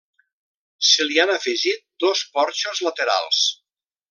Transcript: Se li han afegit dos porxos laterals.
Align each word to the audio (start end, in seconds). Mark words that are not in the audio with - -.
Se 0.91 1.05
li 1.09 1.19
han 1.23 1.33
afegit 1.35 1.85
dos 2.07 2.25
porxos 2.39 2.83
laterals. 2.89 3.45